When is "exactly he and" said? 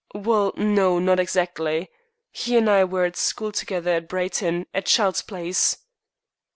1.19-2.67